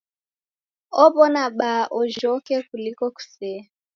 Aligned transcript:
Ow'ona 1.03 1.43
baa 1.57 1.81
ujhoke 1.99 2.57
kuliko 2.67 3.05
kusea. 3.15 3.63